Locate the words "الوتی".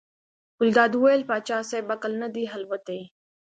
2.55-2.99